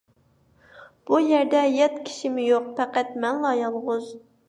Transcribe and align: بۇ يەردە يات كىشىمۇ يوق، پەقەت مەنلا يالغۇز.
بۇ 1.09 1.19
يەردە 1.27 1.63
يات 1.73 2.01
كىشىمۇ 2.09 2.49
يوق، 2.49 2.69
پەقەت 2.83 3.17
مەنلا 3.23 3.57
يالغۇز. 3.65 4.15